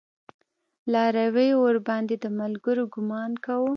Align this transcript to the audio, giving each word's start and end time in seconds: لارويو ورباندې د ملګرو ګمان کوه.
لارويو 0.91 1.57
ورباندې 1.65 2.15
د 2.23 2.25
ملګرو 2.39 2.83
ګمان 2.93 3.31
کوه. 3.45 3.69